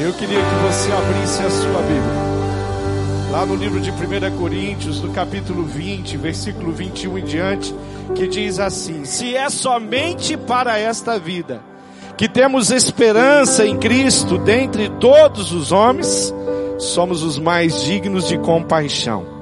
[0.00, 2.32] Eu queria que você abrisse a sua Bíblia.
[3.30, 7.74] Lá no livro de 1 Coríntios, no capítulo 20, versículo 21 em diante,
[8.14, 11.62] que diz assim: Se é somente para esta vida
[12.16, 16.32] que temos esperança em Cristo dentre todos os homens,
[16.78, 19.41] somos os mais dignos de compaixão.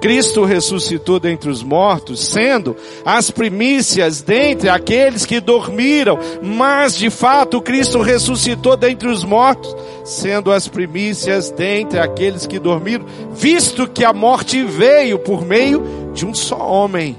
[0.00, 2.74] Cristo ressuscitou dentre os mortos, sendo
[3.04, 10.50] as primícias dentre aqueles que dormiram, mas de fato Cristo ressuscitou dentre os mortos, sendo
[10.50, 15.82] as primícias dentre aqueles que dormiram, visto que a morte veio por meio
[16.14, 17.16] de um só homem,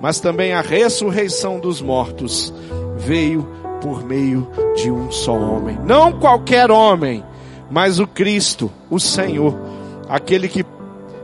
[0.00, 2.52] mas também a ressurreição dos mortos
[2.96, 3.48] veio
[3.80, 7.24] por meio de um só homem, não qualquer homem,
[7.70, 9.56] mas o Cristo, o Senhor,
[10.08, 10.66] aquele que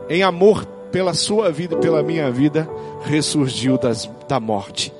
[0.09, 2.67] em amor pela sua vida e pela minha vida,
[3.05, 4.91] ressurgiu das, da morte.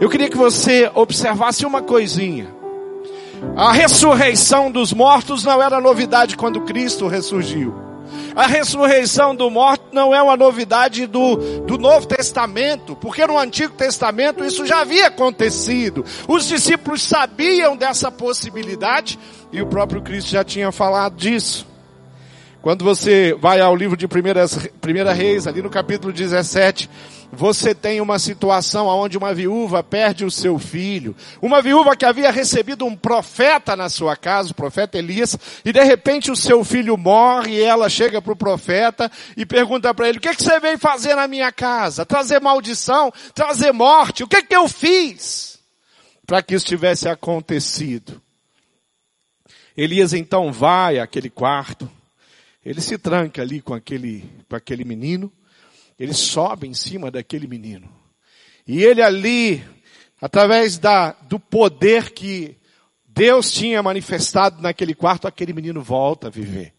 [0.00, 2.54] Eu queria que você observasse uma coisinha.
[3.56, 7.74] A ressurreição dos mortos não era novidade quando Cristo ressurgiu.
[8.36, 13.74] A ressurreição do morto não é uma novidade do, do Novo Testamento, porque no Antigo
[13.74, 16.04] Testamento isso já havia acontecido.
[16.28, 19.18] Os discípulos sabiam dessa possibilidade
[19.50, 21.69] e o próprio Cristo já tinha falado disso.
[22.62, 26.90] Quando você vai ao livro de Primeiras, Primeira Reis, ali no capítulo 17,
[27.32, 31.16] você tem uma situação onde uma viúva perde o seu filho.
[31.40, 35.82] Uma viúva que havia recebido um profeta na sua casa, o profeta Elias, e de
[35.82, 40.18] repente o seu filho morre e ela chega para o profeta e pergunta para ele,
[40.18, 42.04] o que, que você veio fazer na minha casa?
[42.04, 43.10] Trazer maldição?
[43.34, 44.22] Trazer morte?
[44.22, 45.58] O que, que eu fiz?
[46.26, 48.20] Para que isso tivesse acontecido.
[49.74, 51.90] Elias então vai àquele quarto,
[52.64, 55.32] ele se tranca ali com aquele, com aquele menino,
[55.98, 57.90] ele sobe em cima daquele menino.
[58.66, 59.64] E ele ali,
[60.20, 62.56] através da, do poder que
[63.06, 66.74] Deus tinha manifestado naquele quarto, aquele menino volta a viver.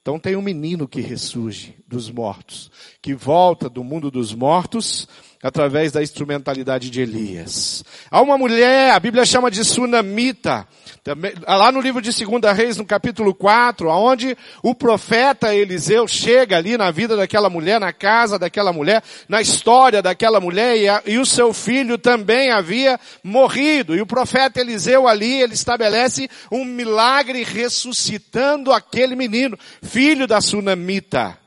[0.00, 2.70] Então tem um menino que ressurge dos mortos,
[3.02, 5.06] que volta do mundo dos mortos
[5.42, 7.84] através da instrumentalidade de Elias.
[8.10, 10.66] Há uma mulher, a Bíblia chama de Sunamita,
[11.04, 16.58] também, lá no livro de 2 Reis, no capítulo 4, aonde o profeta Eliseu chega
[16.58, 21.02] ali na vida daquela mulher, na casa daquela mulher, na história daquela mulher, e, a,
[21.06, 23.96] e o seu filho também havia morrido.
[23.96, 31.37] E o profeta Eliseu ali, ele estabelece um milagre ressuscitando aquele menino, filho da Sunamita.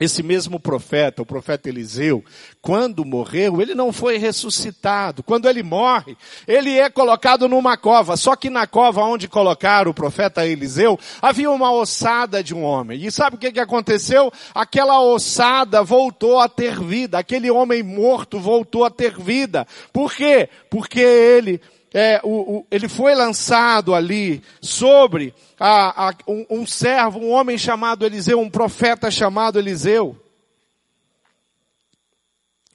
[0.00, 2.24] Esse mesmo profeta, o profeta Eliseu,
[2.62, 5.22] quando morreu, ele não foi ressuscitado.
[5.22, 6.16] Quando ele morre,
[6.48, 8.16] ele é colocado numa cova.
[8.16, 13.04] Só que na cova onde colocaram o profeta Eliseu, havia uma ossada de um homem.
[13.04, 14.32] E sabe o que, que aconteceu?
[14.54, 17.18] Aquela ossada voltou a ter vida.
[17.18, 19.66] Aquele homem morto voltou a ter vida.
[19.92, 20.48] Por quê?
[20.70, 21.60] Porque ele
[21.92, 27.58] é, o, o, ele foi lançado ali sobre a, a, um, um servo, um homem
[27.58, 30.16] chamado Eliseu, um profeta chamado Eliseu.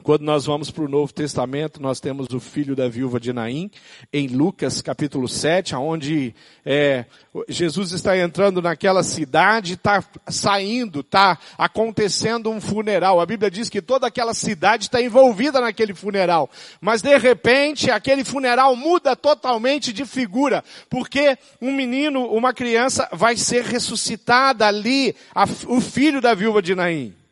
[0.06, 3.72] Quando nós vamos para o Novo Testamento, nós temos o filho da viúva de Naim,
[4.14, 7.06] em Lucas capítulo 7, onde é,
[7.50, 13.20] Jesus está entrando naquela cidade, está saindo, está acontecendo um funeral.
[13.20, 16.52] A Bíblia diz que toda aquela cidade está envolvida naquele funeral.
[16.80, 23.36] Mas de repente, aquele funeral muda totalmente de figura, porque um menino, uma criança vai
[23.36, 27.25] ser ressuscitada ali, a, o filho da viúva de Naim.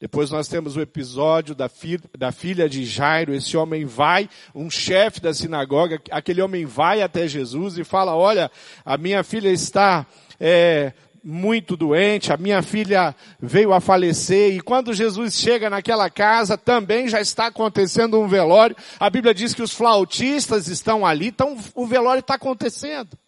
[0.00, 3.34] Depois nós temos o episódio da, filha, da filha de Jairo.
[3.34, 8.48] Esse homem vai, um chefe da sinagoga, aquele homem vai até Jesus e fala, olha,
[8.84, 10.06] a minha filha está
[10.38, 10.92] é,
[11.22, 17.08] muito doente, a minha filha veio a falecer, e quando Jesus chega naquela casa, também
[17.08, 18.76] já está acontecendo um velório.
[19.00, 23.18] A Bíblia diz que os flautistas estão ali, então o velório está acontecendo.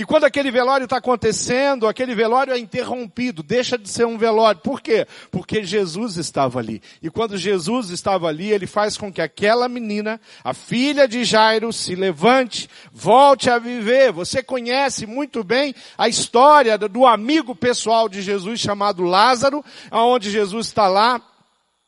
[0.00, 4.58] E quando aquele velório está acontecendo, aquele velório é interrompido, deixa de ser um velório.
[4.62, 5.06] Por quê?
[5.30, 6.80] Porque Jesus estava ali.
[7.02, 11.70] E quando Jesus estava ali, ele faz com que aquela menina, a filha de Jairo,
[11.70, 14.10] se levante, volte a viver.
[14.10, 20.68] Você conhece muito bem a história do amigo pessoal de Jesus chamado Lázaro, aonde Jesus
[20.68, 21.20] está lá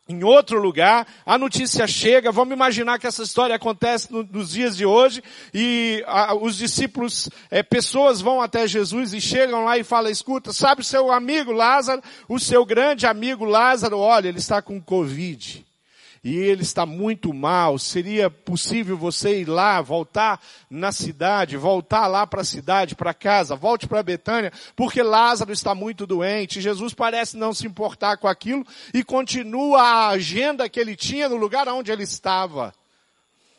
[0.08, 4.76] em outro lugar, a notícia chega, vamos imaginar que essa história acontece no, nos dias
[4.76, 5.22] de hoje,
[5.54, 10.52] e a, os discípulos, é, pessoas vão até Jesus e chegam lá e falam, escuta,
[10.52, 15.64] sabe o seu amigo Lázaro, o seu grande amigo Lázaro, olha, ele está com Covid
[16.24, 20.40] e ele está muito mal, seria possível você ir lá, voltar
[20.70, 25.74] na cidade, voltar lá para a cidade, para casa, volte para Betânia, porque Lázaro está
[25.74, 26.60] muito doente.
[26.60, 28.64] Jesus parece não se importar com aquilo
[28.94, 32.72] e continua a agenda que ele tinha no lugar onde ele estava.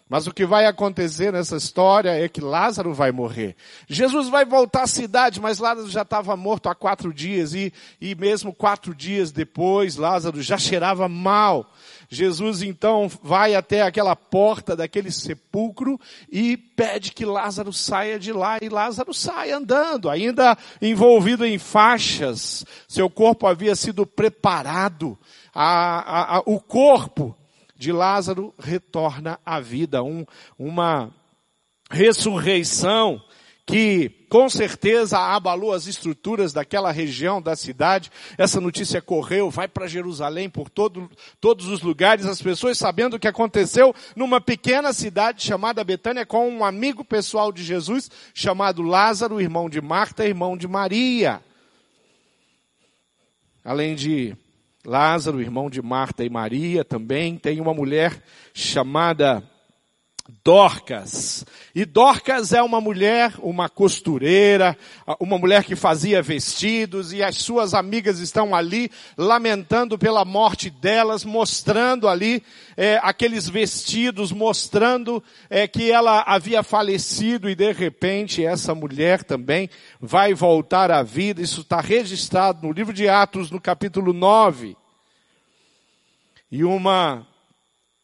[0.07, 3.56] Mas o que vai acontecer nessa história é que Lázaro vai morrer.
[3.88, 8.13] Jesus vai voltar à cidade, mas Lázaro já estava morto há quatro dias e, e
[8.13, 11.74] mesmo quatro dias depois, Lázaro já cheirava mal.
[12.13, 16.00] Jesus então vai até aquela porta daquele sepulcro
[16.31, 22.65] e pede que Lázaro saia de lá e Lázaro sai andando, ainda envolvido em faixas.
[22.88, 25.18] Seu corpo havia sido preparado.
[25.54, 27.36] A, a, a, o corpo
[27.75, 30.25] de Lázaro retorna à vida, um,
[30.57, 31.12] uma
[31.89, 33.21] ressurreição
[33.65, 38.12] que com certeza abalou as estruturas daquela região da cidade.
[38.38, 43.19] Essa notícia correu, vai para Jerusalém por todo, todos os lugares, as pessoas sabendo o
[43.19, 49.39] que aconteceu numa pequena cidade chamada Betânia com um amigo pessoal de Jesus chamado Lázaro,
[49.39, 51.42] irmão de Marta, irmão de Maria.
[53.63, 54.36] Além de
[54.86, 58.21] Lázaro, irmão de Marta e Maria, também tem uma mulher
[58.54, 59.42] chamada
[60.42, 61.46] Dorcas.
[61.75, 64.78] E Dorcas é uma mulher, uma costureira,
[65.20, 71.25] uma mulher que fazia vestidos e as suas amigas estão ali lamentando pela morte delas,
[71.25, 72.42] mostrando ali
[72.78, 79.69] é, aqueles vestidos, mostrando é, que ela havia falecido e de repente essa mulher também
[80.00, 81.42] vai voltar à vida.
[81.42, 84.78] Isso está registrado no livro de Atos, no capítulo 9.
[86.50, 87.28] E uma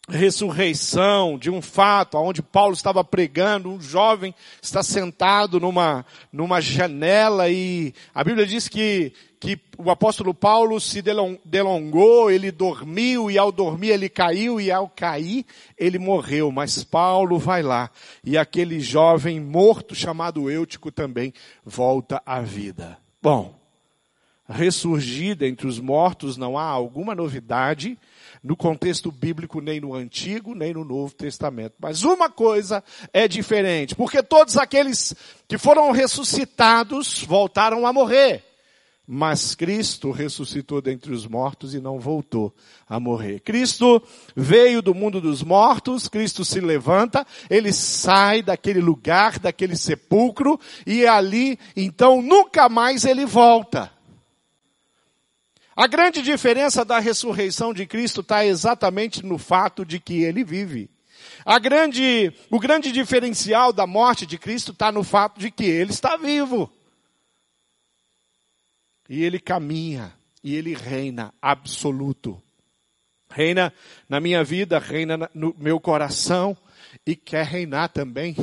[0.09, 7.49] ressurreição, de um fato, onde Paulo estava pregando, um jovem está sentado numa, numa janela
[7.49, 11.01] e a Bíblia diz que, que o apóstolo Paulo se
[11.45, 15.45] delongou, ele dormiu e ao dormir ele caiu e ao cair
[15.77, 17.89] ele morreu, mas Paulo vai lá
[18.23, 21.33] e aquele jovem morto chamado Eutico também
[21.63, 22.97] volta à vida.
[23.21, 23.59] Bom,
[24.47, 27.97] ressurgida entre os mortos não há alguma novidade,
[28.43, 31.75] no contexto bíblico, nem no Antigo, nem no Novo Testamento.
[31.79, 35.15] Mas uma coisa é diferente, porque todos aqueles
[35.47, 38.43] que foram ressuscitados voltaram a morrer.
[39.11, 42.53] Mas Cristo ressuscitou dentre os mortos e não voltou
[42.87, 43.39] a morrer.
[43.39, 43.99] Cristo
[44.35, 51.07] veio do mundo dos mortos, Cristo se levanta, ele sai daquele lugar, daquele sepulcro, e
[51.07, 53.91] ali, então, nunca mais ele volta.
[55.79, 60.89] A grande diferença da ressurreição de Cristo está exatamente no fato de que ele vive.
[61.45, 65.91] A grande, o grande diferencial da morte de Cristo está no fato de que ele
[65.91, 66.69] está vivo.
[69.07, 72.43] E ele caminha, e ele reina absoluto.
[73.31, 73.71] Reina
[74.09, 76.57] na minha vida, reina no meu coração,
[77.07, 78.35] e quer reinar também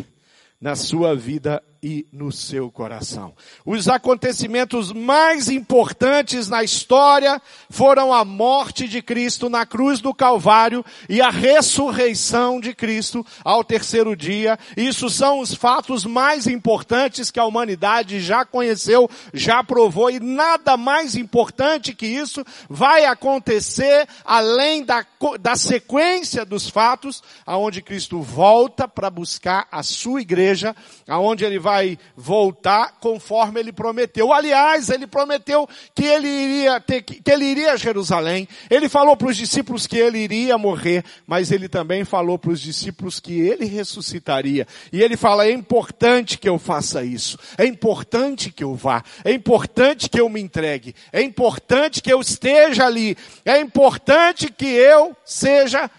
[0.58, 3.32] na sua vida e no seu coração.
[3.64, 7.40] Os acontecimentos mais importantes na história
[7.70, 13.62] foram a morte de Cristo na cruz do Calvário e a ressurreição de Cristo ao
[13.62, 14.58] terceiro dia.
[14.76, 20.76] Isso são os fatos mais importantes que a humanidade já conheceu, já provou e nada
[20.76, 25.06] mais importante que isso vai acontecer além da,
[25.38, 30.74] da sequência dos fatos aonde Cristo volta para buscar a sua igreja,
[31.06, 34.32] aonde ele vai vai voltar conforme ele prometeu.
[34.32, 38.48] Aliás, ele prometeu que ele iria ter, que ele iria a Jerusalém.
[38.70, 42.60] Ele falou para os discípulos que ele iria morrer, mas ele também falou para os
[42.60, 44.66] discípulos que ele ressuscitaria.
[44.90, 47.38] E ele fala: é importante que eu faça isso.
[47.58, 49.04] É importante que eu vá.
[49.22, 50.94] É importante que eu me entregue.
[51.12, 53.16] É importante que eu esteja ali.
[53.44, 55.90] É importante que eu seja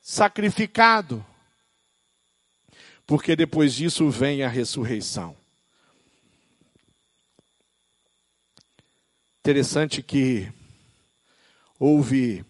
[0.00, 1.24] sacrificado
[3.08, 5.34] porque depois disso vem a ressurreição.
[9.40, 10.52] Interessante que
[11.80, 12.44] houve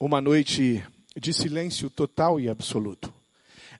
[0.00, 0.84] uma noite
[1.16, 3.13] de silêncio total e absoluto.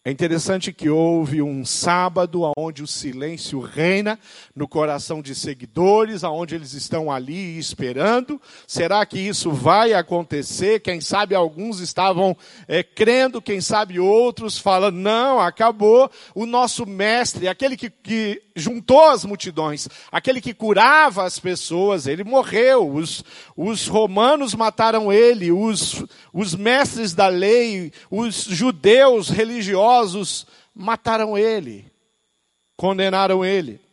[0.07, 4.19] É interessante que houve um sábado onde o silêncio reina
[4.55, 8.39] no coração de seguidores, aonde eles estão ali esperando.
[8.67, 10.81] Será que isso vai acontecer?
[10.81, 12.37] Quem sabe alguns estavam
[12.69, 16.11] é, crendo, quem sabe outros falando, não, acabou.
[16.35, 22.23] O nosso mestre, aquele que, que juntou as multidões, aquele que curava as pessoas, ele
[22.23, 22.89] morreu.
[22.89, 23.25] Os,
[23.57, 31.91] os romanos mataram ele, os, os mestres da lei, os judeus religiosos mataram ele,
[32.77, 33.84] condenaram ele.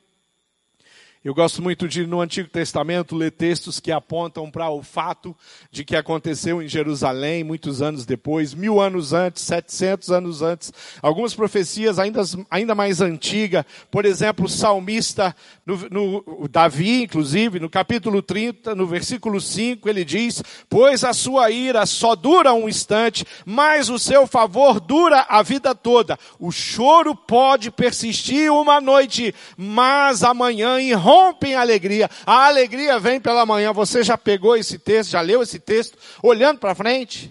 [1.23, 5.37] Eu gosto muito de, no Antigo Testamento, ler textos que apontam para o fato
[5.69, 10.73] de que aconteceu em Jerusalém muitos anos depois, mil anos antes, setecentos anos antes.
[10.99, 13.63] Algumas profecias ainda, ainda mais antigas.
[13.91, 20.03] Por exemplo, o salmista, no, no, Davi, inclusive, no capítulo 30, no versículo 5, ele
[20.03, 25.43] diz: Pois a sua ira só dura um instante, mas o seu favor dura a
[25.43, 26.17] vida toda.
[26.39, 32.09] O choro pode persistir uma noite, mas amanhã irrompe rompe em alegria.
[32.25, 33.73] A alegria vem pela manhã.
[33.73, 37.29] Você já pegou esse texto, já leu esse texto, olhando para frente?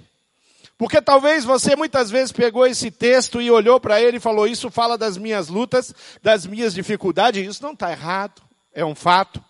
[0.77, 4.71] Porque talvez você muitas vezes pegou esse texto e olhou para ele e falou: Isso
[4.71, 7.47] fala das minhas lutas, das minhas dificuldades.
[7.47, 8.43] Isso não está errado,
[8.75, 9.43] é um fato.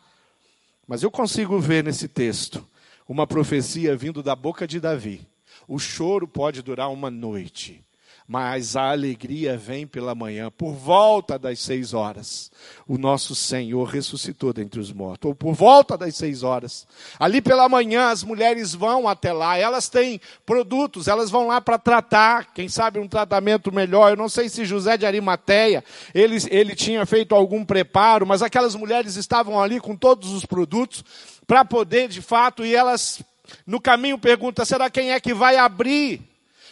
[0.87, 2.67] Mas eu consigo ver nesse texto
[3.09, 5.27] uma profecia vindo da boca de Davi.
[5.67, 7.85] O choro pode durar uma noite,
[8.33, 12.49] mas a alegria vem pela manhã, por volta das seis horas.
[12.87, 16.87] O nosso Senhor ressuscitou dentre os mortos, ou por volta das seis horas.
[17.19, 21.77] Ali pela manhã, as mulheres vão até lá, elas têm produtos, elas vão lá para
[21.77, 24.11] tratar, quem sabe um tratamento melhor.
[24.11, 25.83] Eu não sei se José de Arimateia,
[26.15, 31.05] ele, ele tinha feito algum preparo, mas aquelas mulheres estavam ali com todos os produtos
[31.49, 33.21] para poder, de fato, e elas,
[33.67, 36.30] no caminho, perguntam: será quem é que vai abrir?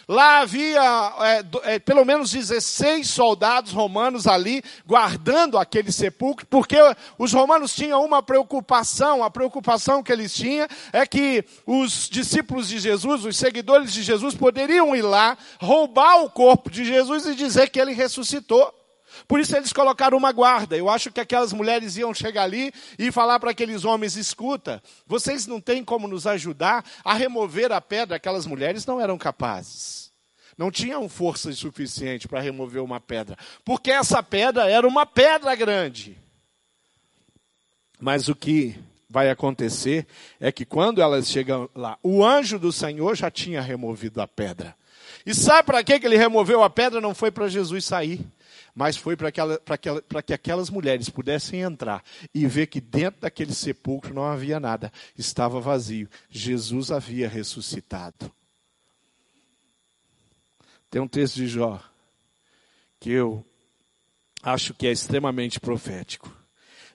[0.09, 0.81] Lá havia
[1.19, 6.77] é, é, pelo menos 16 soldados romanos ali guardando aquele sepulcro, porque
[7.15, 12.79] os romanos tinham uma preocupação, a preocupação que eles tinham é que os discípulos de
[12.79, 17.69] Jesus, os seguidores de Jesus, poderiam ir lá, roubar o corpo de Jesus e dizer
[17.69, 18.78] que ele ressuscitou.
[19.27, 20.77] Por isso eles colocaram uma guarda.
[20.77, 25.47] Eu acho que aquelas mulheres iam chegar ali e falar para aqueles homens: escuta, vocês
[25.47, 28.17] não têm como nos ajudar a remover a pedra.
[28.17, 30.09] Aquelas mulheres não eram capazes.
[30.57, 33.37] Não tinham força suficiente para remover uma pedra.
[33.63, 36.17] Porque essa pedra era uma pedra grande.
[37.99, 38.77] Mas o que
[39.09, 40.05] vai acontecer
[40.39, 44.75] é que quando elas chegam lá, o anjo do Senhor já tinha removido a pedra.
[45.25, 47.01] E sabe para que ele removeu a pedra?
[47.01, 48.19] Não foi para Jesus sair
[48.79, 49.29] mas foi para
[50.23, 52.01] que aquelas mulheres pudessem entrar
[52.33, 56.07] e ver que dentro daquele sepulcro não havia nada, estava vazio.
[56.29, 58.31] Jesus havia ressuscitado.
[60.89, 61.77] Tem um texto de Jó
[63.01, 63.45] que eu
[64.41, 66.33] acho que é extremamente profético.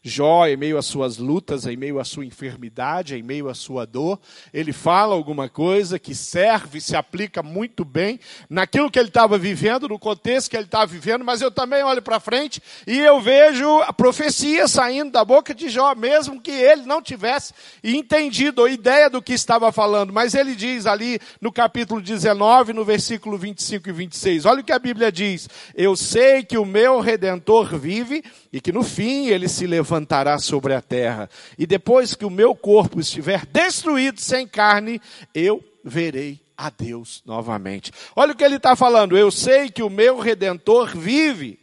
[0.06, 3.86] Jó, em meio às suas lutas, em meio à sua enfermidade, em meio à sua
[3.86, 4.20] dor,
[4.52, 8.20] ele fala alguma coisa que serve, se aplica muito bem
[8.50, 12.02] naquilo que ele estava vivendo, no contexto que ele estava vivendo, mas eu também olho
[12.02, 16.82] para frente e eu vejo a profecia saindo da boca de Jó, mesmo que ele
[16.82, 22.02] não tivesse entendido a ideia do que estava falando, mas ele diz ali no capítulo
[22.02, 26.58] 19, no versículo 25 e 26, olha o que a Bíblia diz: Eu sei que
[26.58, 28.22] o meu redentor vive
[28.54, 31.28] e que no fim ele se levantará sobre a terra.
[31.58, 35.02] E depois que o meu corpo estiver destruído sem carne,
[35.34, 37.90] eu verei a Deus novamente.
[38.14, 39.18] Olha o que ele está falando.
[39.18, 41.58] Eu sei que o meu redentor vive.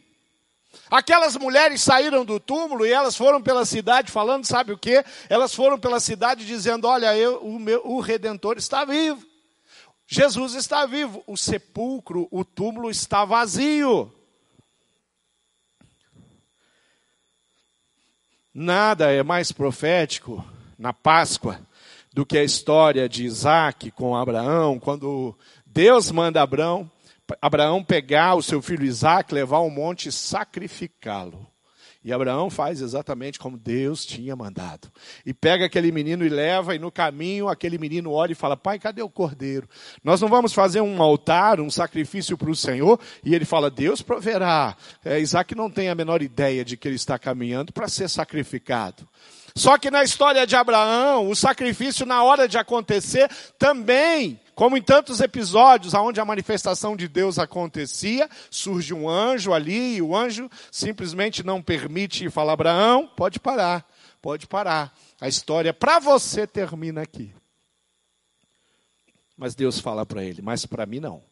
[0.90, 5.02] Aquelas mulheres saíram do túmulo e elas foram pela cidade falando, sabe o que?
[5.30, 9.26] Elas foram pela cidade dizendo: Olha, eu, o, meu, o redentor está vivo.
[10.06, 11.24] Jesus está vivo.
[11.26, 14.12] O sepulcro, o túmulo está vazio.
[18.54, 20.44] Nada é mais profético
[20.78, 21.60] na Páscoa
[22.12, 26.90] do que a história de Isaac com Abraão, quando Deus manda Abraão,
[27.40, 31.51] Abraão pegar o seu filho Isaac, levar ao monte e sacrificá-lo.
[32.04, 34.90] E Abraão faz exatamente como Deus tinha mandado.
[35.24, 38.78] E pega aquele menino e leva, e no caminho aquele menino olha e fala: Pai,
[38.78, 39.68] cadê o cordeiro?
[40.02, 42.98] Nós não vamos fazer um altar, um sacrifício para o Senhor?
[43.24, 44.76] E ele fala: Deus proverá.
[45.04, 49.06] É, Isaac não tem a menor ideia de que ele está caminhando para ser sacrificado.
[49.54, 54.82] Só que na história de Abraão, o sacrifício, na hora de acontecer, também como em
[54.82, 60.50] tantos episódios onde a manifestação de Deus acontecia, surge um anjo ali e o anjo
[60.70, 63.86] simplesmente não permite falar: Abraão, pode parar,
[64.20, 64.94] pode parar.
[65.20, 67.34] A história para você termina aqui.
[69.36, 71.22] Mas Deus fala para ele: Mas para mim não.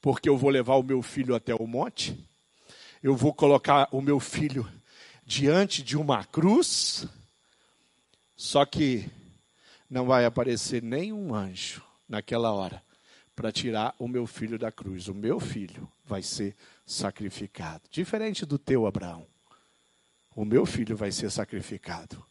[0.00, 2.18] Porque eu vou levar o meu filho até o monte,
[3.02, 4.68] eu vou colocar o meu filho
[5.26, 7.04] diante de uma cruz,
[8.36, 9.10] só que
[9.90, 12.80] não vai aparecer nenhum anjo naquela hora
[13.34, 15.08] para tirar o meu filho da cruz.
[15.08, 16.56] O meu filho vai ser
[16.86, 17.82] sacrificado.
[17.90, 19.26] Diferente do teu, Abraão.
[20.34, 22.24] O meu filho vai ser sacrificado.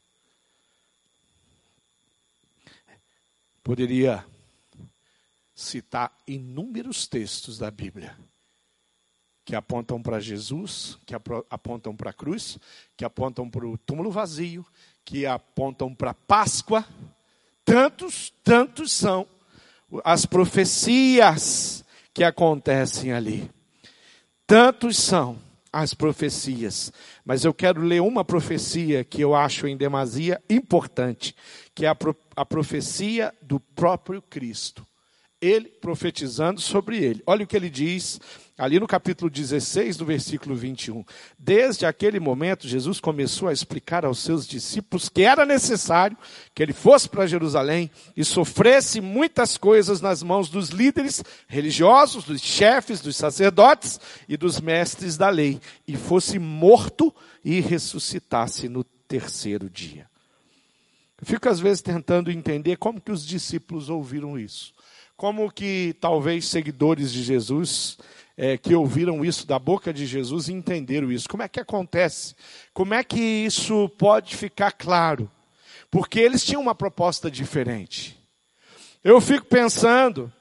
[3.61, 4.25] Poderia
[5.53, 8.17] citar inúmeros textos da Bíblia
[9.45, 12.57] que apontam para Jesus, que apontam para a cruz,
[12.97, 14.65] que apontam para o túmulo vazio,
[15.05, 16.83] que apontam para a Páscoa.
[17.63, 19.27] Tantos, tantos são
[20.03, 23.49] as profecias que acontecem ali.
[24.47, 25.39] Tantos são
[25.71, 26.91] as profecias,
[27.23, 31.35] mas eu quero ler uma profecia que eu acho em demasia importante,
[31.75, 34.87] que é a, pro, a profecia do próprio Cristo.
[35.45, 37.21] Ele profetizando sobre ele.
[37.25, 38.19] Olha o que ele diz
[38.57, 41.03] ali no capítulo 16, do versículo 21.
[41.37, 46.17] Desde aquele momento, Jesus começou a explicar aos seus discípulos que era necessário
[46.53, 52.41] que ele fosse para Jerusalém e sofresse muitas coisas nas mãos dos líderes religiosos, dos
[52.41, 59.69] chefes, dos sacerdotes e dos mestres da lei, e fosse morto e ressuscitasse no terceiro
[59.69, 60.07] dia.
[61.19, 64.74] Eu fico às vezes tentando entender como que os discípulos ouviram isso.
[65.15, 67.97] Como que talvez seguidores de Jesus
[68.37, 71.29] é, que ouviram isso da boca de Jesus entenderam isso.
[71.29, 72.35] Como é que acontece?
[72.73, 75.31] Como é que isso pode ficar claro?
[75.89, 78.19] Porque eles tinham uma proposta diferente.
[79.03, 80.31] Eu fico pensando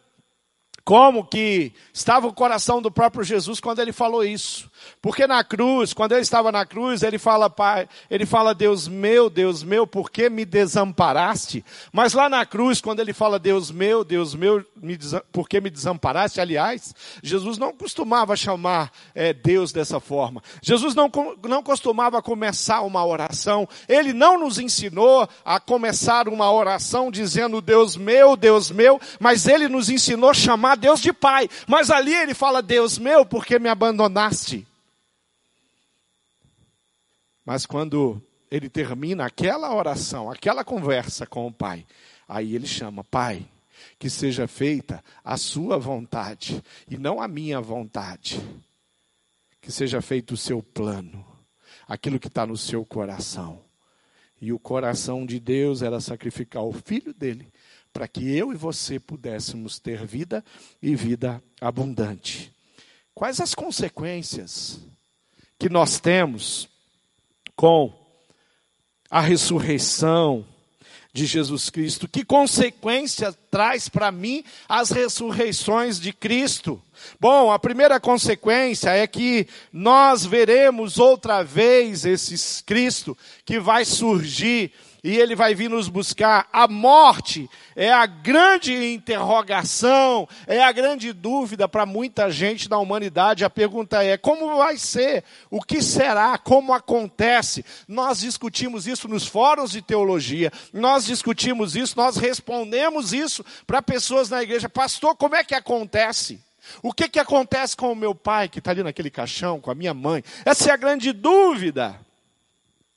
[0.84, 4.70] como que estava o coração do próprio Jesus quando ele falou isso.
[5.00, 9.28] Porque na cruz, quando ele estava na cruz, ele fala, Pai, ele fala, Deus meu,
[9.28, 11.64] Deus meu, por que me desamparaste?
[11.92, 14.98] Mas lá na cruz, quando ele fala, Deus meu, Deus meu, me
[15.32, 16.40] por que me desamparaste?
[16.40, 20.42] Aliás, Jesus não costumava chamar é, Deus dessa forma.
[20.62, 21.10] Jesus não,
[21.46, 23.68] não costumava começar uma oração.
[23.88, 29.68] Ele não nos ensinou a começar uma oração dizendo, Deus meu, Deus meu, mas ele
[29.68, 31.48] nos ensinou a chamar Deus de Pai.
[31.66, 34.66] Mas ali ele fala: Deus meu, por que me abandonaste?
[37.44, 41.86] Mas quando ele termina aquela oração, aquela conversa com o Pai,
[42.28, 43.46] aí ele chama: Pai,
[43.98, 48.40] que seja feita a sua vontade e não a minha vontade.
[49.60, 51.24] Que seja feito o seu plano,
[51.88, 53.62] aquilo que está no seu coração.
[54.40, 57.50] E o coração de Deus era sacrificar o filho dele
[57.94, 60.44] para que eu e você pudéssemos ter vida
[60.82, 62.52] e vida abundante.
[63.14, 64.80] Quais as consequências
[65.56, 66.68] que nós temos
[67.56, 67.92] com
[69.10, 70.44] a ressurreição
[71.12, 72.08] de Jesus Cristo?
[72.08, 76.82] Que consequência traz para mim as ressurreições de Cristo?
[77.20, 84.72] Bom, a primeira consequência é que nós veremos outra vez esse Cristo que vai surgir
[85.04, 86.48] e ele vai vir nos buscar.
[86.50, 93.44] A morte é a grande interrogação, é a grande dúvida para muita gente na humanidade.
[93.44, 95.22] A pergunta é: como vai ser?
[95.50, 96.38] O que será?
[96.38, 97.62] Como acontece?
[97.86, 104.30] Nós discutimos isso nos fóruns de teologia, nós discutimos isso, nós respondemos isso para pessoas
[104.30, 104.70] na igreja.
[104.70, 106.40] Pastor, como é que acontece?
[106.82, 109.74] O que, que acontece com o meu pai que está ali naquele caixão, com a
[109.74, 110.24] minha mãe?
[110.46, 112.00] Essa é a grande dúvida.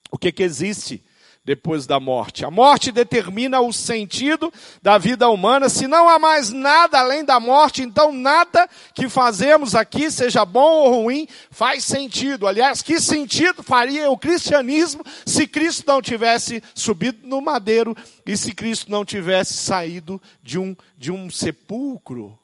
[0.10, 1.03] O que, que existe?
[1.47, 2.43] Depois da morte.
[2.43, 5.69] A morte determina o sentido da vida humana.
[5.69, 10.81] Se não há mais nada além da morte, então nada que fazemos aqui, seja bom
[10.81, 12.47] ou ruim, faz sentido.
[12.47, 18.53] Aliás, que sentido faria o cristianismo se Cristo não tivesse subido no madeiro e se
[18.53, 22.38] Cristo não tivesse saído de um, de um sepulcro?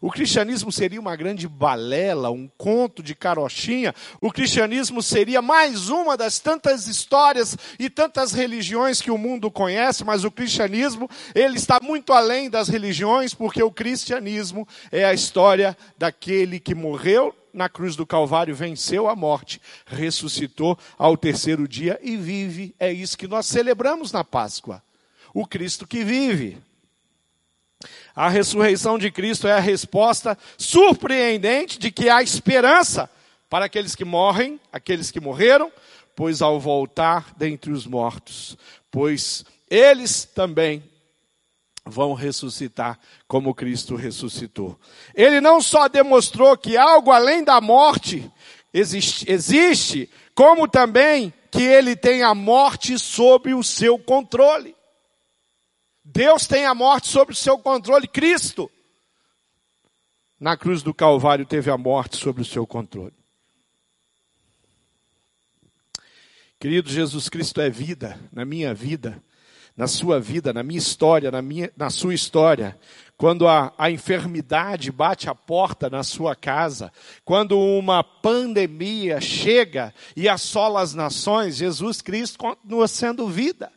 [0.00, 3.94] O cristianismo seria uma grande balela, um conto de carochinha.
[4.20, 10.04] O cristianismo seria mais uma das tantas histórias e tantas religiões que o mundo conhece,
[10.04, 15.76] mas o cristianismo, ele está muito além das religiões, porque o cristianismo é a história
[15.98, 22.14] daquele que morreu na cruz do Calvário, venceu a morte, ressuscitou ao terceiro dia e
[22.14, 22.74] vive.
[22.78, 24.82] É isso que nós celebramos na Páscoa.
[25.32, 26.58] O Cristo que vive.
[28.14, 33.10] A ressurreição de Cristo é a resposta surpreendente de que há esperança
[33.48, 35.70] para aqueles que morrem, aqueles que morreram,
[36.14, 38.56] pois ao voltar dentre os mortos,
[38.90, 40.82] pois eles também
[41.84, 44.78] vão ressuscitar como Cristo ressuscitou.
[45.14, 48.30] Ele não só demonstrou que algo além da morte
[48.74, 54.75] existe, existe como também que ele tem a morte sob o seu controle.
[56.08, 58.06] Deus tem a morte sob o seu controle.
[58.06, 58.70] Cristo,
[60.38, 63.12] na cruz do Calvário, teve a morte sob o seu controle.
[66.60, 69.20] Querido, Jesus Cristo é vida na minha vida,
[69.76, 72.78] na sua vida, na minha história, na, minha, na sua história.
[73.16, 76.92] Quando a, a enfermidade bate a porta na sua casa,
[77.24, 83.72] quando uma pandemia chega e assola as nações, Jesus Cristo continua sendo vida.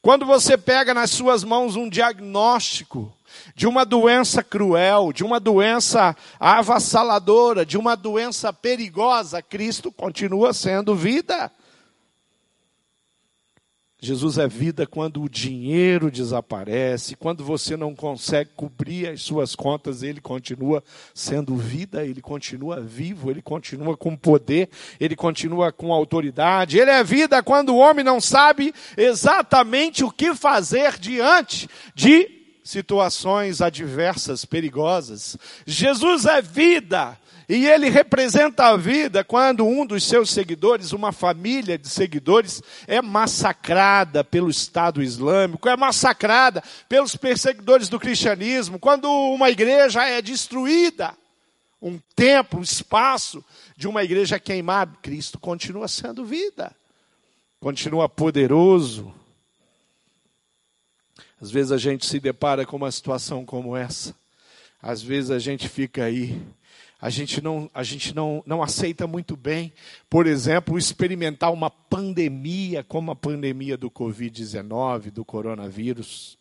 [0.00, 3.12] Quando você pega nas suas mãos um diagnóstico,
[3.54, 10.94] de uma doença cruel, de uma doença avassaladora, de uma doença perigosa, Cristo continua sendo
[10.94, 11.50] vida.
[14.00, 20.04] Jesus é vida quando o dinheiro desaparece, quando você não consegue cobrir as suas contas,
[20.04, 24.68] ele continua sendo vida, ele continua vivo, ele continua com poder,
[25.00, 26.78] ele continua com autoridade.
[26.78, 32.30] Ele é vida quando o homem não sabe exatamente o que fazer diante de
[32.62, 35.36] situações adversas, perigosas.
[35.66, 41.78] Jesus é vida e ele representa a vida quando um dos seus seguidores, uma família
[41.78, 49.48] de seguidores, é massacrada pelo Estado Islâmico, é massacrada pelos perseguidores do cristianismo, quando uma
[49.48, 51.14] igreja é destruída,
[51.80, 53.42] um templo, um espaço
[53.74, 56.70] de uma igreja queimada, Cristo continua sendo vida,
[57.60, 59.14] continua poderoso.
[61.40, 64.14] Às vezes a gente se depara com uma situação como essa,
[64.82, 66.38] às vezes a gente fica aí
[67.00, 69.72] a gente não, a gente não, não aceita muito bem,
[70.10, 76.36] por exemplo, experimentar uma pandemia como a pandemia do Covid-19, do coronavírus.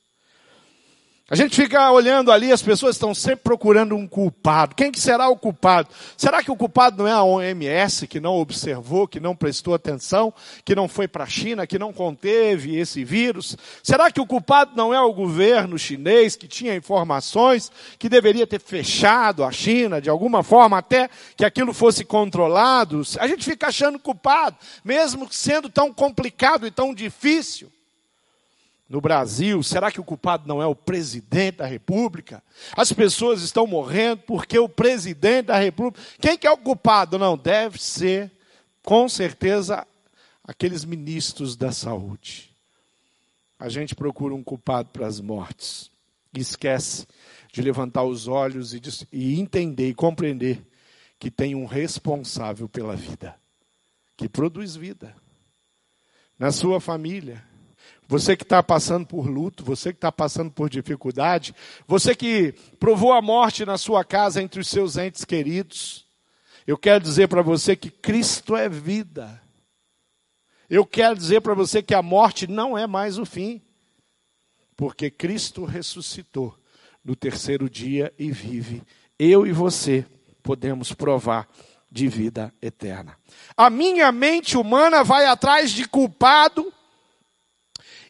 [1.30, 4.74] A gente fica olhando ali, as pessoas estão sempre procurando um culpado.
[4.74, 5.90] Quem que será o culpado?
[6.16, 10.34] Será que o culpado não é a OMS, que não observou, que não prestou atenção,
[10.64, 13.58] que não foi para a China, que não conteve esse vírus?
[13.84, 18.62] Será que o culpado não é o governo chinês, que tinha informações, que deveria ter
[18.62, 23.02] fechado a China de alguma forma, até que aquilo fosse controlado?
[23.20, 27.70] A gente fica achando culpado, mesmo sendo tão complicado e tão difícil
[28.90, 32.42] no Brasil, será que o culpado não é o presidente da República?
[32.76, 36.02] As pessoas estão morrendo porque o presidente da República.
[36.22, 37.20] Quem que é o culpado?
[37.20, 38.32] Não, deve ser,
[38.82, 39.86] com certeza,
[40.42, 42.56] aqueles ministros da saúde.
[43.60, 45.92] A gente procura um culpado para as mortes.
[46.34, 47.06] E esquece
[47.52, 50.66] de levantar os olhos e, de, e entender e compreender
[51.20, 53.36] que tem um responsável pela vida,
[54.16, 55.16] que produz vida.
[56.38, 57.44] Na sua família,
[58.08, 61.54] você que está passando por luto, você que está passando por dificuldade,
[61.86, 66.06] você que provou a morte na sua casa entre os seus entes queridos,
[66.66, 69.42] eu quero dizer para você que Cristo é vida.
[70.70, 73.62] Eu quero dizer para você que a morte não é mais o fim,
[74.76, 76.58] porque Cristo ressuscitou
[77.04, 78.84] no terceiro dia e vive.
[79.18, 80.06] Eu e você
[80.44, 81.48] podemos provar
[81.90, 83.18] de vida eterna.
[83.56, 86.72] A minha mente humana vai atrás de culpado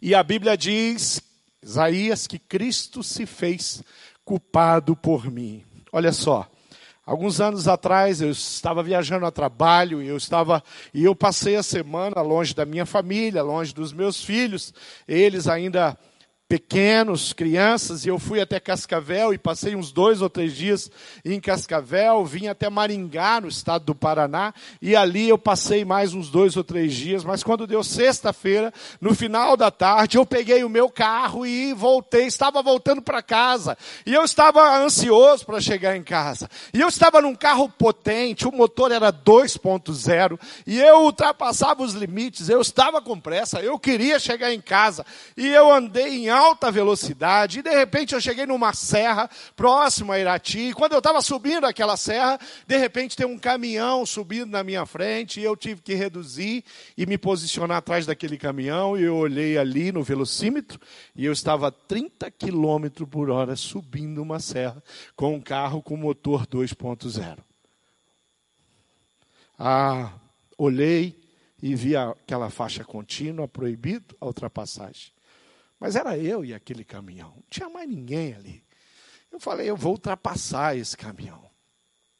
[0.01, 1.21] e a Bíblia diz,
[1.61, 3.83] Isaías, que Cristo se fez
[4.23, 5.63] culpado por mim.
[5.91, 6.47] Olha só,
[7.05, 11.63] alguns anos atrás eu estava viajando a trabalho e eu estava e eu passei a
[11.63, 14.73] semana longe da minha família, longe dos meus filhos,
[15.07, 15.97] eles ainda
[16.47, 20.89] pequenos, crianças, e eu fui até Cascavel e passei uns dois ou três dias
[21.25, 26.29] em Cascavel, vim até Maringá, no estado do Paraná, e ali eu passei mais uns
[26.29, 30.69] dois ou três dias, mas quando deu sexta-feira, no final da tarde, eu peguei o
[30.69, 36.03] meu carro e voltei, estava voltando para casa, e eu estava ansioso para chegar em
[36.03, 41.93] casa, e eu estava num carro potente, o motor era 2.0, e eu ultrapassava os
[41.93, 45.05] limites, eu estava com pressa, eu queria chegar em casa,
[45.35, 50.19] e eu andei em alta velocidade, e de repente eu cheguei numa serra próxima a
[50.19, 54.63] Irati, e quando eu estava subindo aquela serra, de repente tem um caminhão subindo na
[54.63, 56.63] minha frente, e eu tive que reduzir
[56.97, 60.79] e me posicionar atrás daquele caminhão, e eu olhei ali no velocímetro,
[61.15, 64.81] e eu estava a 30 km por hora subindo uma serra,
[65.15, 67.39] com um carro com motor 2.0.
[69.57, 70.13] Ah,
[70.57, 71.19] olhei
[71.61, 75.16] e vi aquela faixa contínua, proibido a ultrapassagem.
[75.79, 77.33] Mas era eu e aquele caminhão.
[77.35, 78.63] Não tinha mais ninguém ali.
[79.31, 81.47] Eu falei, eu vou ultrapassar esse caminhão.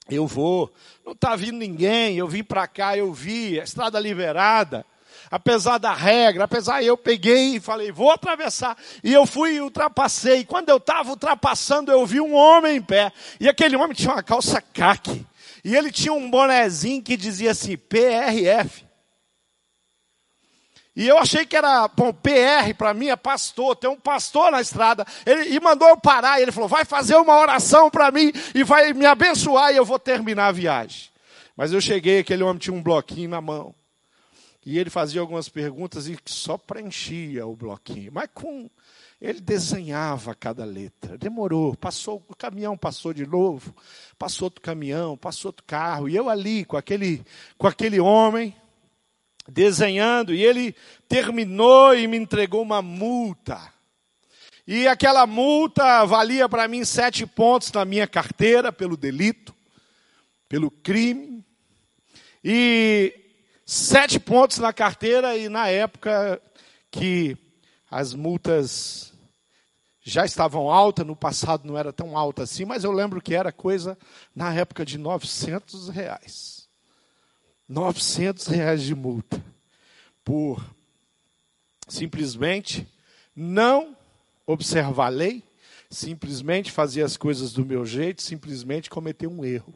[0.10, 0.72] Eu vou.
[1.06, 2.17] Não está vindo ninguém.
[2.17, 4.86] Eu vim para cá, eu vi, a estrada liberada.
[5.30, 8.78] Apesar da regra, apesar eu peguei e falei, vou atravessar.
[9.04, 10.46] E eu fui e ultrapassei.
[10.46, 13.12] Quando eu estava ultrapassando, eu vi um homem em pé.
[13.39, 15.26] E aquele homem tinha uma calça caque.
[15.63, 18.87] E ele tinha um bonezinho que dizia assim, PRF.
[20.98, 24.60] E eu achei que era, bom, PR para mim é pastor, tem um pastor na
[24.60, 25.06] estrada.
[25.28, 28.94] Ele e mandou eu parar, ele falou: "Vai fazer uma oração para mim e vai
[28.94, 31.12] me abençoar e eu vou terminar a viagem".
[31.56, 33.76] Mas eu cheguei, aquele homem tinha um bloquinho na mão.
[34.66, 38.68] E ele fazia algumas perguntas e só preenchia o bloquinho, mas com
[39.22, 41.16] ele desenhava cada letra.
[41.16, 43.72] Demorou, passou, o caminhão passou de novo,
[44.18, 47.24] passou outro caminhão, passou outro carro, e eu ali com aquele
[47.56, 48.56] com aquele homem
[49.48, 50.76] desenhando, e ele
[51.08, 53.60] terminou e me entregou uma multa.
[54.68, 59.56] E aquela multa valia para mim sete pontos na minha carteira pelo delito,
[60.50, 61.46] pelo crime.
[62.44, 63.14] E
[63.66, 66.42] sete pontos na carteira, e na época
[66.92, 67.38] que
[67.90, 69.14] as multas
[70.02, 73.52] já estavam altas, no passado não era tão alta assim, mas eu lembro que era
[73.52, 73.98] coisa
[74.34, 76.57] na época de 900 reais.
[77.67, 79.43] 900 reais de multa
[80.23, 80.63] por
[81.88, 82.88] simplesmente
[83.36, 83.95] não
[84.45, 85.43] observar a lei,
[85.89, 89.73] simplesmente fazer as coisas do meu jeito, simplesmente cometer um erro.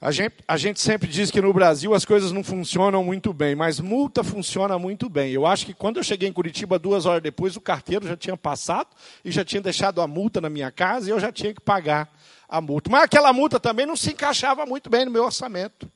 [0.00, 3.56] A gente, a gente sempre diz que no Brasil as coisas não funcionam muito bem,
[3.56, 5.32] mas multa funciona muito bem.
[5.32, 8.36] Eu acho que quando eu cheguei em Curitiba, duas horas depois, o carteiro já tinha
[8.36, 8.90] passado
[9.24, 12.08] e já tinha deixado a multa na minha casa e eu já tinha que pagar
[12.48, 12.90] a multa.
[12.90, 15.90] Mas aquela multa também não se encaixava muito bem no meu orçamento.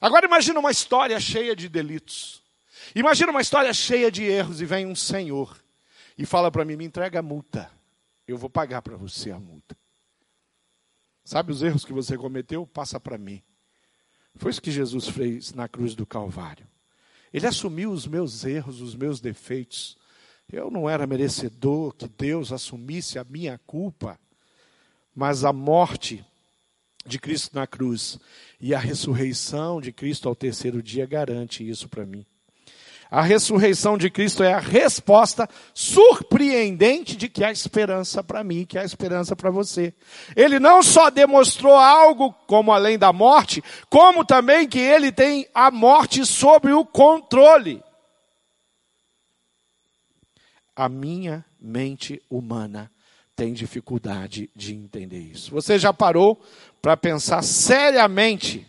[0.00, 2.42] Agora imagina uma história cheia de delitos.
[2.94, 5.56] Imagina uma história cheia de erros e vem um senhor
[6.16, 7.70] e fala para mim: me entrega a multa.
[8.26, 9.76] Eu vou pagar para você a multa.
[11.24, 12.66] Sabe os erros que você cometeu?
[12.66, 13.42] Passa para mim.
[14.36, 16.66] Foi isso que Jesus fez na cruz do Calvário.
[17.32, 19.96] Ele assumiu os meus erros, os meus defeitos.
[20.50, 24.18] Eu não era merecedor que Deus assumisse a minha culpa,
[25.18, 26.24] mas a morte
[27.04, 28.20] de Cristo na cruz
[28.60, 32.24] e a ressurreição de Cristo ao terceiro dia garante isso para mim.
[33.10, 38.78] A ressurreição de Cristo é a resposta surpreendente de que há esperança para mim, que
[38.78, 39.92] há esperança para você.
[40.36, 45.68] Ele não só demonstrou algo como além da morte, como também que ele tem a
[45.68, 47.82] morte sob o controle.
[50.76, 52.88] A minha mente humana
[53.38, 55.52] tem dificuldade de entender isso.
[55.52, 56.42] Você já parou
[56.82, 58.66] para pensar seriamente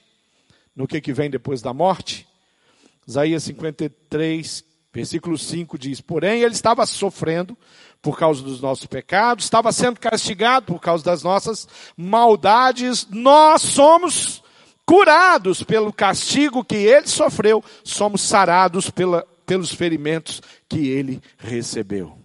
[0.75, 2.27] no que, que vem depois da morte?
[3.07, 7.57] Isaías 53, versículo 5 diz: Porém, ele estava sofrendo
[7.99, 14.43] por causa dos nossos pecados, estava sendo castigado por causa das nossas maldades, nós somos
[14.85, 22.18] curados pelo castigo que ele sofreu, somos sarados pela, pelos ferimentos que ele recebeu.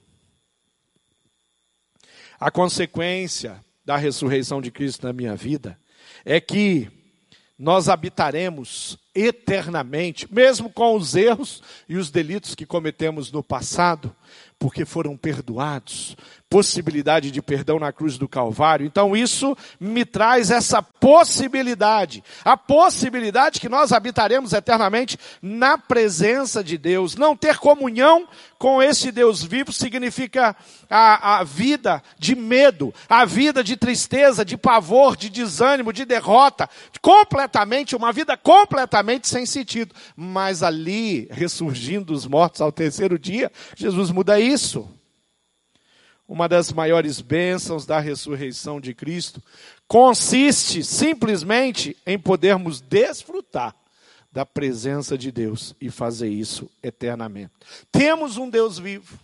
[2.45, 5.79] A consequência da ressurreição de Cristo na minha vida
[6.27, 6.91] é que
[7.59, 14.15] nós habitaremos eternamente, mesmo com os erros e os delitos que cometemos no passado,
[14.59, 18.87] porque foram perdoados, possibilidade de perdão na cruz do Calvário.
[18.87, 26.79] Então isso me traz essa possibilidade, a possibilidade que nós habitaremos eternamente na presença de
[26.79, 27.17] Deus.
[27.17, 28.29] Não ter comunhão
[28.59, 30.57] com esse Deus vivo significa
[30.89, 36.71] a, a vida de medo, a vida de tristeza, de pavor, de desânimo, de derrota,
[37.03, 39.95] completamente, uma vida completamente sem sentido.
[40.17, 44.89] Mas ali, ressurgindo os mortos ao terceiro dia, Jesus muda isso.
[46.27, 49.43] Uma das maiores bênçãos da ressurreição de Cristo
[49.87, 53.75] consiste simplesmente em podermos desfrutar
[54.33, 57.53] da presença de Deus e fazer isso eternamente.
[57.93, 59.19] Temos um Deus vivo.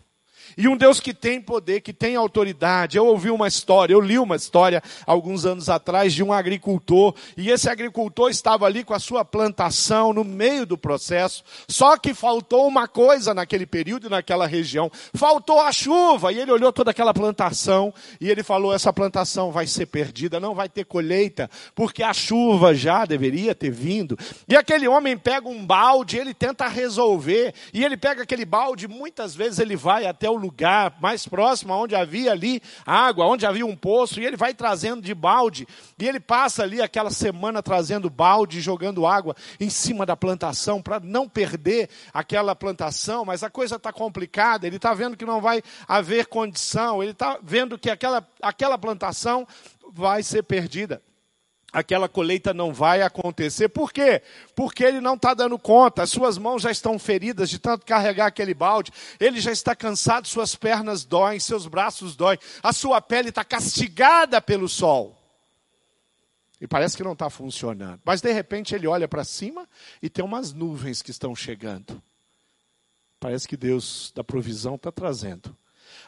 [0.57, 2.97] E um Deus que tem poder, que tem autoridade.
[2.97, 7.51] Eu ouvi uma história, eu li uma história alguns anos atrás de um agricultor, e
[7.51, 12.67] esse agricultor estava ali com a sua plantação no meio do processo, só que faltou
[12.67, 14.91] uma coisa naquele período e naquela região.
[15.15, 19.67] Faltou a chuva, e ele olhou toda aquela plantação e ele falou: essa plantação vai
[19.67, 24.19] ser perdida, não vai ter colheita, porque a chuva já deveria ter vindo.
[24.49, 29.35] E aquele homem pega um balde, ele tenta resolver, e ele pega aquele balde, muitas
[29.35, 33.77] vezes ele vai até o lugar mais próximo, onde havia ali água, onde havia um
[33.77, 35.67] poço, e ele vai trazendo de balde,
[35.99, 40.99] e ele passa ali aquela semana trazendo balde, jogando água em cima da plantação, para
[40.99, 45.63] não perder aquela plantação, mas a coisa está complicada, ele está vendo que não vai
[45.87, 49.47] haver condição, ele está vendo que aquela, aquela plantação
[49.93, 51.03] vai ser perdida
[51.73, 53.69] aquela colheita não vai acontecer.
[53.69, 54.23] Por quê?
[54.55, 58.27] Porque ele não está dando conta, as suas mãos já estão feridas de tanto carregar
[58.27, 63.29] aquele balde, ele já está cansado, suas pernas doem, seus braços doem, a sua pele
[63.31, 65.17] está castigada pelo sol.
[66.61, 68.01] E parece que não está funcionando.
[68.05, 69.67] Mas de repente ele olha para cima
[70.03, 72.03] e tem umas nuvens que estão chegando.
[73.19, 75.57] Parece que Deus da provisão está trazendo.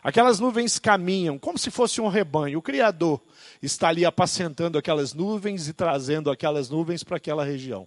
[0.02, 2.58] Aquelas nuvens caminham como se fosse um rebanho.
[2.58, 3.20] O Criador
[3.62, 7.86] está ali apacentando aquelas nuvens e trazendo aquelas nuvens para aquela região.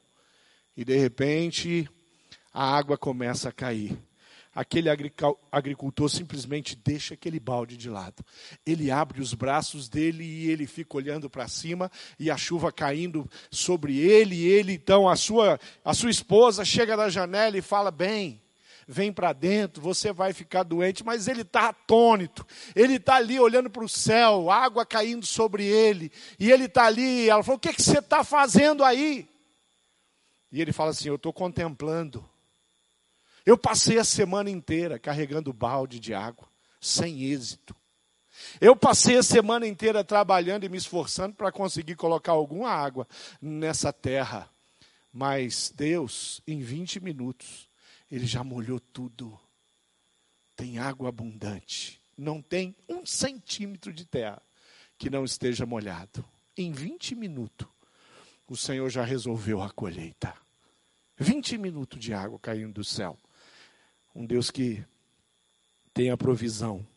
[0.75, 1.89] E de repente,
[2.53, 3.97] a água começa a cair.
[4.55, 4.87] Aquele
[5.51, 8.23] agricultor simplesmente deixa aquele balde de lado.
[8.65, 13.29] Ele abre os braços dele e ele fica olhando para cima e a chuva caindo
[13.51, 14.35] sobre ele.
[14.35, 18.41] E ele, então, a sua, a sua esposa chega na janela e fala: Bem,
[18.87, 22.45] vem para dentro, você vai ficar doente, mas ele está atônito,
[22.75, 27.29] ele está ali olhando para o céu, água caindo sobre ele, e ele está ali,
[27.29, 29.27] ela falou, o que, que você está fazendo aí?
[30.51, 32.27] E ele fala assim, eu estou contemplando,
[33.45, 36.47] eu passei a semana inteira carregando balde de água,
[36.79, 37.75] sem êxito,
[38.59, 43.07] eu passei a semana inteira trabalhando e me esforçando para conseguir colocar alguma água
[43.41, 44.49] nessa terra.
[45.11, 47.69] Mas Deus, em 20 minutos,
[48.15, 49.37] Ele já molhou tudo.
[50.55, 52.01] Tem água abundante.
[52.17, 54.41] Não tem um centímetro de terra
[54.97, 56.23] que não esteja molhado.
[56.55, 57.67] Em 20 minutos,
[58.47, 60.33] o Senhor já resolveu a colheita.
[61.17, 63.19] 20 minutos de água caindo do céu.
[64.15, 64.81] Um Deus que
[65.93, 66.87] tem a provisão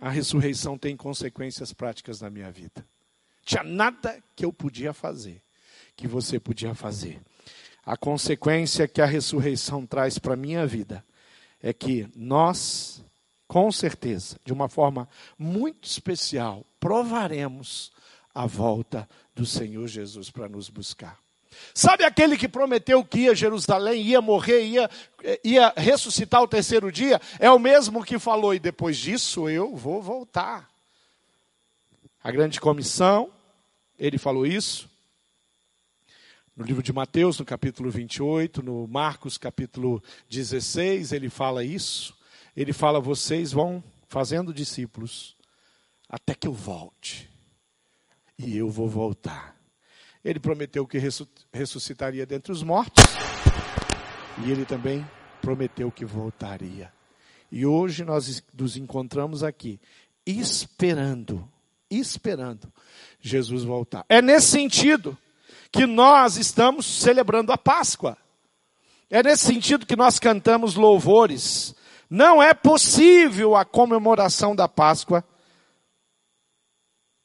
[0.00, 2.86] a ressurreição tem consequências práticas na minha vida.
[3.44, 5.42] Tinha nada que eu podia fazer,
[5.94, 7.20] que você podia fazer.
[7.84, 11.04] A consequência que a ressurreição traz para a minha vida
[11.62, 13.02] é que nós,
[13.48, 17.90] com certeza, de uma forma muito especial, provaremos
[18.34, 21.18] a volta do Senhor Jesus para nos buscar.
[21.74, 24.90] Sabe aquele que prometeu que ia a Jerusalém, ia morrer, ia,
[25.42, 27.20] ia ressuscitar o terceiro dia?
[27.38, 30.68] É o mesmo que falou, e depois disso eu vou voltar.
[32.22, 33.30] A grande comissão,
[33.98, 34.89] ele falou isso.
[36.56, 42.14] No livro de Mateus, no capítulo 28, no Marcos, capítulo 16, ele fala isso.
[42.56, 45.36] Ele fala: vocês vão fazendo discípulos
[46.08, 47.30] até que eu volte.
[48.38, 49.56] E eu vou voltar.
[50.24, 50.98] Ele prometeu que
[51.52, 53.04] ressuscitaria dentre os mortos.
[54.44, 55.06] E ele também
[55.40, 56.92] prometeu que voltaria.
[57.50, 59.80] E hoje nós nos encontramos aqui,
[60.26, 61.48] esperando,
[61.90, 62.72] esperando
[63.20, 64.04] Jesus voltar.
[64.08, 65.16] É nesse sentido
[65.72, 68.16] que nós estamos celebrando a Páscoa.
[69.08, 71.74] É nesse sentido que nós cantamos louvores.
[72.08, 75.24] Não é possível a comemoração da Páscoa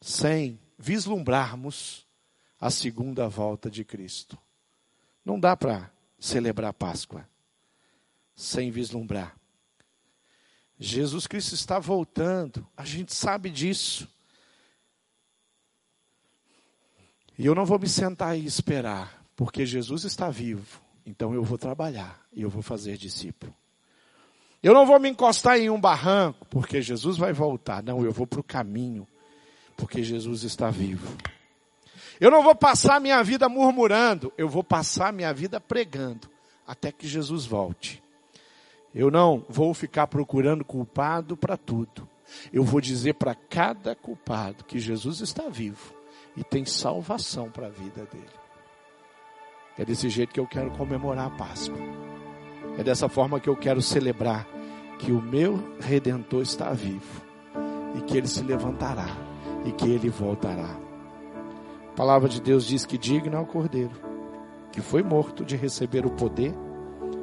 [0.02, 2.06] sem vislumbrarmos
[2.60, 4.38] a segunda volta de Cristo.
[5.24, 7.28] Não dá para celebrar a Páscoa
[8.36, 9.36] sem vislumbrar.
[10.78, 14.08] Jesus Cristo está voltando, a gente sabe disso.
[17.38, 20.80] E eu não vou me sentar e esperar, porque Jesus está vivo.
[21.06, 23.54] Então eu vou trabalhar e eu vou fazer discípulo.
[24.64, 27.84] Eu não vou me encostar em um barranco, porque Jesus vai voltar.
[27.84, 29.08] Não, eu vou para o caminho,
[29.78, 31.16] porque Jesus está vivo.
[32.20, 36.30] Eu não vou passar minha vida murmurando, eu vou passar minha vida pregando
[36.66, 38.02] até que Jesus volte.
[38.94, 42.08] Eu não vou ficar procurando culpado para tudo.
[42.52, 45.94] Eu vou dizer para cada culpado que Jesus está vivo
[46.36, 48.26] e tem salvação para a vida dele.
[49.78, 51.78] É desse jeito que eu quero comemorar a Páscoa.
[52.78, 54.48] É dessa forma que eu quero celebrar
[55.00, 57.22] que o meu redentor está vivo
[57.96, 59.08] e que ele se levantará
[59.66, 60.78] e que ele voltará.
[61.90, 63.92] A palavra de Deus diz que digno é o cordeiro,
[64.72, 66.54] que foi morto de receber o poder,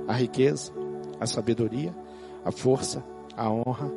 [0.09, 0.73] a riqueza,
[1.21, 1.95] a sabedoria,
[2.45, 3.05] a força,
[3.37, 3.91] a honra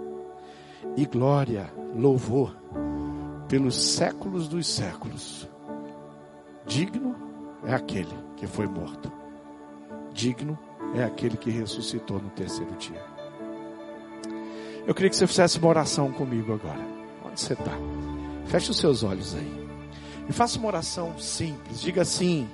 [0.95, 2.55] e glória, louvor
[3.47, 5.47] pelos séculos dos séculos.
[6.65, 7.15] Digno
[7.65, 9.11] é aquele que foi morto.
[10.13, 10.57] Digno
[10.95, 13.03] é aquele que ressuscitou no terceiro dia.
[14.87, 16.79] Eu queria que você fizesse uma oração comigo agora.
[17.25, 17.71] Onde você está?
[18.45, 19.67] Feche os seus olhos aí.
[20.29, 21.81] E faça uma oração simples.
[21.81, 22.47] Diga assim: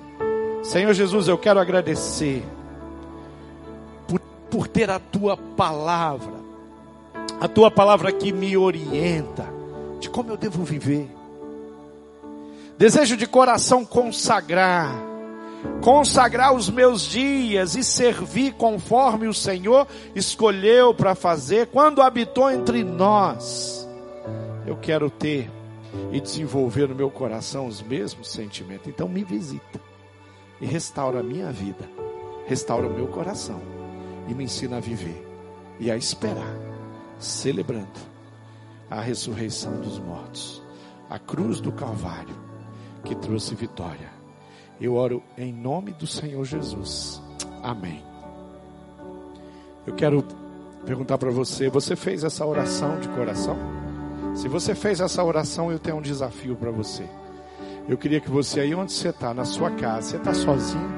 [0.62, 2.42] Senhor Jesus, eu quero agradecer
[4.08, 6.34] por, por ter a tua palavra,
[7.40, 9.61] a tua palavra que me orienta
[10.02, 11.08] de como eu devo viver.
[12.76, 14.92] Desejo de coração consagrar,
[15.80, 22.82] consagrar os meus dias e servir conforme o Senhor escolheu para fazer quando habitou entre
[22.82, 23.88] nós.
[24.66, 25.48] Eu quero ter
[26.10, 28.88] e desenvolver no meu coração os mesmos sentimentos.
[28.88, 29.80] Então me visita
[30.60, 31.88] e restaura a minha vida,
[32.48, 33.60] restaura o meu coração
[34.26, 35.24] e me ensina a viver
[35.78, 36.56] e a esperar,
[37.20, 38.11] celebrando
[38.92, 40.62] a ressurreição dos mortos,
[41.08, 42.34] a cruz do Calvário
[43.02, 44.10] que trouxe vitória.
[44.78, 47.22] Eu oro em nome do Senhor Jesus.
[47.62, 48.04] Amém.
[49.86, 50.22] Eu quero
[50.84, 53.56] perguntar para você: você fez essa oração de coração?
[54.34, 57.08] Se você fez essa oração, eu tenho um desafio para você.
[57.88, 60.90] Eu queria que você aí onde você está, na sua casa, você está sozinho,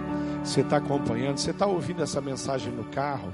[0.42, 3.32] você está acompanhando, você está ouvindo essa mensagem no carro,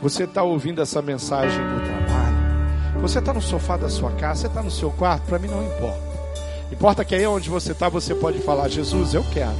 [0.00, 1.99] você está ouvindo essa mensagem no trabalho,
[3.00, 5.64] você está no sofá da sua casa, você está no seu quarto, para mim não
[5.64, 6.10] importa.
[6.70, 9.56] Importa que aí onde você está, você pode falar, Jesus, eu quero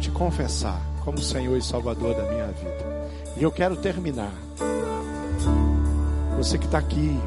[0.00, 3.08] te confessar como Senhor e Salvador da minha vida.
[3.36, 4.32] E eu quero terminar.
[6.36, 7.18] Você que está aqui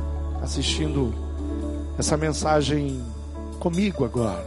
[0.44, 1.14] assistindo
[1.98, 3.02] essa mensagem
[3.60, 4.46] comigo agora,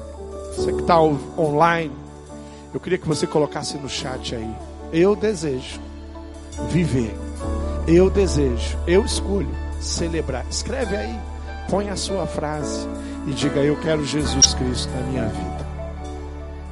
[0.54, 1.92] você que está online,
[2.72, 4.54] eu queria que você colocasse no chat aí.
[4.92, 5.80] Eu desejo
[6.68, 7.14] viver.
[7.88, 10.44] Eu desejo, eu escolho celebrar.
[10.50, 11.18] Escreve aí,
[11.68, 12.86] põe a sua frase
[13.26, 15.66] e diga: Eu quero Jesus Cristo na minha vida.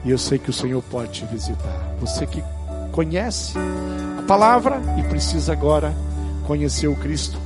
[0.04, 1.94] E eu sei que o Senhor pode te visitar.
[2.00, 2.42] Você que
[2.92, 3.54] conhece
[4.18, 5.94] a palavra e precisa agora
[6.46, 7.38] conhecer o Cristo,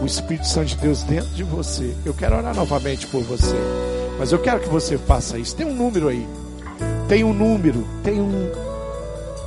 [0.00, 1.94] o Espírito Santo de Deus dentro de você.
[2.04, 3.56] Eu quero orar novamente por você,
[4.18, 5.56] mas eu quero que você faça isso.
[5.56, 6.26] Tem um número aí,
[7.08, 8.52] tem um número, tem um,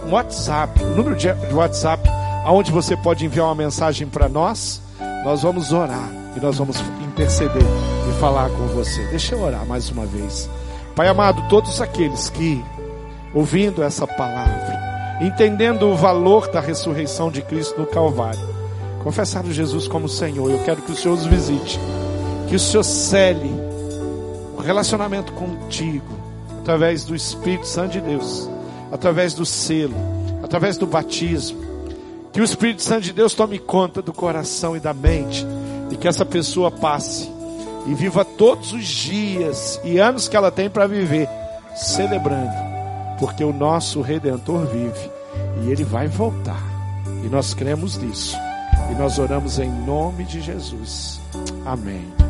[0.05, 2.09] um WhatsApp, um número de, de WhatsApp,
[2.43, 4.81] aonde você pode enviar uma mensagem para nós.
[5.25, 6.07] Nós vamos orar
[6.37, 7.63] e nós vamos interceder
[8.07, 9.07] e falar com você.
[9.07, 10.47] Deixa eu orar mais uma vez.
[10.95, 12.63] Pai amado, todos aqueles que,
[13.33, 18.39] ouvindo essa palavra, entendendo o valor da ressurreição de Cristo no Calvário,
[19.03, 21.79] confessaram Jesus como Senhor, eu quero que o Senhor os visite,
[22.47, 23.51] que o Senhor cele
[24.55, 26.05] o relacionamento contigo,
[26.59, 28.47] através do Espírito Santo de Deus,
[28.91, 29.95] através do selo,
[30.43, 31.64] através do batismo.
[32.35, 35.47] Que o Espírito Santo de Deus tome conta do coração e da mente,
[35.89, 37.31] e que essa pessoa passe
[37.87, 41.29] e viva todos os dias e anos que ela tem para viver,
[41.77, 42.51] celebrando,
[43.19, 45.09] porque o nosso Redentor vive
[45.63, 46.61] e ele vai voltar.
[47.23, 48.35] E nós cremos nisso.
[48.91, 51.21] E nós oramos em nome de Jesus.
[51.65, 52.24] Amém.